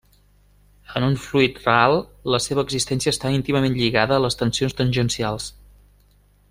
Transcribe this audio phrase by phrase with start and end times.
[0.99, 1.99] En un fluid real
[2.37, 5.51] la seva existència està íntimament lligada a les tensions tangencials.